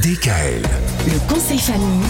DKL. 0.00 0.62
Le 1.06 1.28
conseil 1.32 1.58
famille 1.58 2.02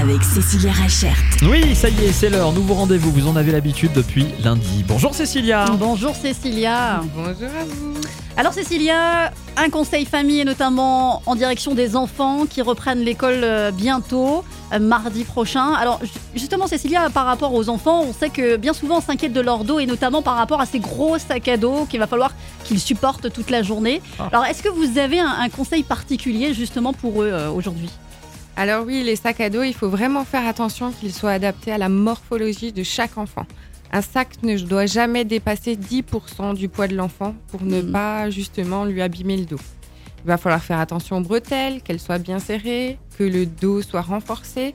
avec 0.00 0.22
Cécilia 0.22 0.70
Rachert. 0.72 1.16
Oui, 1.42 1.74
ça 1.74 1.88
y 1.88 2.04
est, 2.04 2.12
c'est 2.12 2.30
l'heure. 2.30 2.52
Nouveau 2.52 2.74
rendez-vous. 2.74 3.10
Vous 3.10 3.26
en 3.26 3.34
avez 3.34 3.50
l'habitude 3.50 3.92
depuis 3.92 4.26
lundi. 4.44 4.84
Bonjour 4.86 5.14
Cécilia. 5.14 5.64
Bonjour 5.78 6.14
Cécilia. 6.14 7.00
Bonjour 7.14 7.48
à 7.60 7.64
vous. 7.64 7.94
Alors 8.36 8.52
Cécilia, 8.52 9.32
un 9.56 9.68
conseil 9.70 10.04
famille 10.06 10.40
et 10.40 10.44
notamment 10.44 11.22
en 11.26 11.34
direction 11.36 11.74
des 11.74 11.94
enfants 11.96 12.46
qui 12.48 12.62
reprennent 12.62 13.00
l'école 13.00 13.40
euh, 13.44 13.70
bientôt, 13.70 14.42
euh, 14.72 14.80
mardi 14.80 15.22
prochain. 15.22 15.72
Alors 15.74 16.00
ju- 16.04 16.10
justement 16.34 16.66
Cécilia, 16.66 17.10
par 17.10 17.26
rapport 17.26 17.54
aux 17.54 17.68
enfants, 17.68 18.02
on 18.08 18.12
sait 18.12 18.30
que 18.30 18.56
bien 18.56 18.72
souvent 18.72 18.98
on 18.98 19.00
s'inquiète 19.00 19.32
de 19.32 19.40
leur 19.40 19.62
dos 19.64 19.78
et 19.78 19.86
notamment 19.86 20.20
par 20.20 20.34
rapport 20.36 20.60
à 20.60 20.66
ces 20.66 20.80
gros 20.80 21.16
sacs 21.18 21.46
à 21.46 21.56
dos 21.56 21.86
qu'il 21.88 22.00
va 22.00 22.08
falloir 22.08 22.32
qu'ils 22.64 22.80
supportent 22.80 23.32
toute 23.32 23.50
la 23.50 23.62
journée. 23.62 24.00
Ah. 24.18 24.28
Alors 24.32 24.44
est-ce 24.46 24.62
que 24.62 24.68
vous 24.68 24.98
avez 24.98 25.20
un, 25.20 25.28
un 25.38 25.48
conseil 25.48 25.82
particulier 25.84 26.52
justement 26.54 26.92
pour 26.92 27.22
eux 27.22 27.30
euh, 27.32 27.50
aujourd'hui? 27.50 27.90
Alors 28.56 28.84
oui, 28.86 29.02
les 29.02 29.16
sacs 29.16 29.40
à 29.40 29.50
dos, 29.50 29.62
il 29.62 29.74
faut 29.74 29.88
vraiment 29.88 30.24
faire 30.24 30.46
attention 30.46 30.92
qu'ils 30.92 31.12
soient 31.12 31.32
adaptés 31.32 31.72
à 31.72 31.78
la 31.78 31.88
morphologie 31.88 32.72
de 32.72 32.82
chaque 32.82 33.18
enfant. 33.18 33.46
Un 33.92 34.00
sac 34.02 34.28
ne 34.42 34.56
doit 34.58 34.86
jamais 34.86 35.24
dépasser 35.24 35.76
10% 35.76 36.54
du 36.54 36.68
poids 36.68 36.88
de 36.88 36.96
l'enfant 36.96 37.34
pour 37.48 37.62
ne 37.62 37.80
Mhm. 37.82 37.92
pas 37.92 38.30
justement 38.30 38.84
lui 38.84 39.02
abîmer 39.02 39.36
le 39.36 39.44
dos. 39.44 39.60
Il 40.24 40.28
va 40.28 40.36
falloir 40.38 40.62
faire 40.62 40.78
attention 40.78 41.18
aux 41.18 41.20
bretelles, 41.20 41.82
qu'elles 41.82 42.00
soient 42.00 42.18
bien 42.18 42.38
serrées, 42.38 42.98
que 43.18 43.24
le 43.24 43.44
dos 43.46 43.82
soit 43.82 44.00
renforcé. 44.00 44.72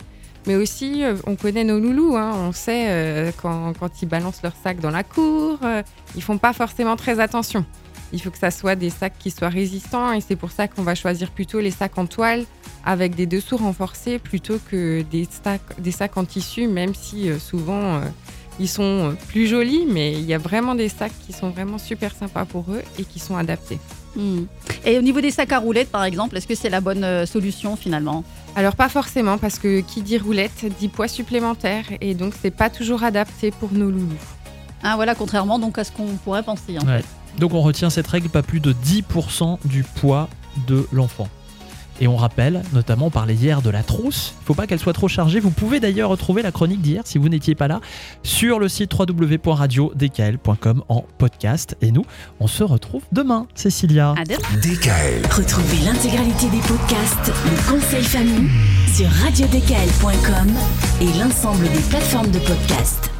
Mais 0.47 0.55
aussi, 0.55 1.03
euh, 1.03 1.15
on 1.25 1.35
connaît 1.35 1.63
nos 1.65 1.79
loulous, 1.79 2.15
hein, 2.15 2.31
on 2.47 2.51
sait 2.53 2.85
euh, 2.87 3.31
quand, 3.41 3.73
quand 3.77 3.89
ils 4.01 4.07
balancent 4.07 4.41
leur 4.43 4.53
sac 4.63 4.79
dans 4.79 4.89
la 4.91 5.03
cour, 5.03 5.57
euh, 5.63 5.81
ils 6.15 6.21
font 6.23 6.37
pas 6.37 6.53
forcément 6.53 6.95
très 6.95 7.19
attention. 7.19 7.65
Il 8.11 8.21
faut 8.21 8.31
que 8.31 8.37
ça 8.37 8.51
soit 8.51 8.75
des 8.75 8.89
sacs 8.89 9.13
qui 9.19 9.31
soient 9.31 9.49
résistants 9.49 10.11
et 10.13 10.21
c'est 10.21 10.35
pour 10.35 10.51
ça 10.51 10.67
qu'on 10.67 10.81
va 10.83 10.95
choisir 10.95 11.29
plutôt 11.31 11.59
les 11.59 11.71
sacs 11.71 11.97
en 11.97 12.05
toile 12.05 12.45
avec 12.85 13.15
des 13.15 13.25
dessous 13.25 13.57
renforcés 13.57 14.19
plutôt 14.19 14.57
que 14.71 15.03
des 15.03 15.27
sacs, 15.43 15.79
des 15.79 15.91
sacs 15.91 16.17
en 16.17 16.25
tissu, 16.25 16.67
même 16.67 16.95
si 16.95 17.29
euh, 17.29 17.37
souvent 17.37 17.95
euh, 17.97 18.01
ils 18.59 18.69
sont 18.69 18.83
euh, 18.83 19.11
plus 19.27 19.47
jolis, 19.47 19.85
mais 19.87 20.13
il 20.13 20.23
y 20.25 20.33
a 20.33 20.37
vraiment 20.37 20.75
des 20.75 20.89
sacs 20.89 21.11
qui 21.27 21.33
sont 21.33 21.49
vraiment 21.49 21.77
super 21.77 22.15
sympas 22.15 22.45
pour 22.45 22.65
eux 22.71 22.81
et 22.97 23.03
qui 23.03 23.19
sont 23.19 23.37
adaptés. 23.37 23.79
Hmm. 24.15 24.45
Et 24.85 24.97
au 24.97 25.01
niveau 25.03 25.21
des 25.21 25.29
sacs 25.29 25.51
à 25.51 25.59
roulettes 25.59 25.91
par 25.91 26.03
exemple, 26.03 26.35
est-ce 26.35 26.47
que 26.47 26.55
c'est 26.55 26.69
la 26.69 26.81
bonne 26.81 27.27
solution 27.27 27.75
finalement? 27.75 28.23
Alors 28.55 28.75
pas 28.75 28.89
forcément 28.89 29.37
parce 29.37 29.59
que 29.59 29.81
qui 29.81 30.01
dit 30.01 30.17
roulette 30.17 30.65
dit 30.79 30.87
poids 30.87 31.07
supplémentaire 31.07 31.85
et 32.01 32.15
donc 32.15 32.33
c'est 32.41 32.49
pas 32.49 32.71
toujours 32.71 33.03
adapté 33.03 33.51
pour 33.51 33.71
nos 33.71 33.91
loulous. 33.91 34.17
Ah 34.81 34.95
voilà, 34.95 35.13
contrairement 35.13 35.59
donc 35.59 35.77
à 35.77 35.83
ce 35.83 35.91
qu'on 35.91 36.15
pourrait 36.23 36.41
penser. 36.41 36.77
hein. 36.77 36.87
Ouais. 36.87 37.03
Donc 37.37 37.53
on 37.53 37.61
retient 37.61 37.89
cette 37.89 38.07
règle, 38.07 38.29
pas 38.29 38.43
plus 38.43 38.59
de 38.59 38.73
10% 38.73 39.59
du 39.65 39.83
poids 39.83 40.29
de 40.67 40.87
l'enfant. 40.91 41.29
Et 42.01 42.07
on 42.07 42.15
rappelle, 42.15 42.61
notamment 42.73 43.07
on 43.07 43.09
parlait 43.09 43.35
hier 43.35 43.61
de 43.61 43.69
la 43.69 43.83
trousse, 43.83 44.33
il 44.41 44.45
faut 44.45 44.53
pas 44.53 44.67
qu'elle 44.67 44.79
soit 44.79 44.93
trop 44.93 45.09
chargée. 45.09 45.39
Vous 45.39 45.51
pouvez 45.51 45.79
d'ailleurs 45.79 46.09
retrouver 46.09 46.41
la 46.41 46.51
chronique 46.51 46.81
d'hier 46.81 47.03
si 47.05 47.17
vous 47.17 47.27
n'étiez 47.27 47.55
pas 47.55 47.67
là 47.67 47.81
sur 48.23 48.59
le 48.59 48.69
site 48.69 48.93
www.radiodkl.com 48.97 50.83
en 50.87 51.05
podcast. 51.17 51.75
Et 51.81 51.91
nous, 51.91 52.05
on 52.39 52.47
se 52.47 52.63
retrouve 52.63 53.03
demain, 53.11 53.47
Cécilia. 53.53 54.15
À 54.17 54.23
demain. 54.23 54.39
DKL. 54.61 55.25
Retrouvez 55.29 55.85
l'intégralité 55.85 56.47
des 56.49 56.61
podcasts 56.61 57.33
Le 57.45 57.71
conseil 57.71 58.03
famille 58.03 58.49
sur 58.93 59.09
radiodkl.com 59.09 60.53
et 61.01 61.19
l'ensemble 61.19 61.65
des 61.65 61.81
plateformes 61.89 62.31
de 62.31 62.39
podcast. 62.39 63.11